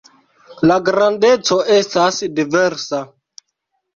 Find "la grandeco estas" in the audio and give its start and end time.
0.69-2.17